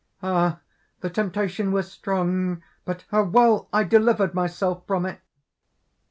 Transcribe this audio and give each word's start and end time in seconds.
_)"Ah! 0.23 0.61
the 1.01 1.11
temptation 1.11 1.71
was 1.71 1.91
strong! 1.91 2.63
But 2.85 3.05
how 3.09 3.21
well 3.25 3.69
I 3.71 3.83
delivered 3.83 4.33
myself 4.33 4.83
from 4.87 5.05
it!" 5.05 5.21